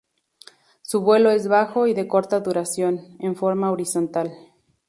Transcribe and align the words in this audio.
Su 0.81 1.01
vuelo 1.01 1.29
es 1.29 1.47
bajo 1.47 1.85
y 1.85 1.93
de 1.93 2.07
corta 2.07 2.39
duración, 2.39 3.17
en 3.19 3.35
forma 3.35 3.69
horizontal. 3.71 4.33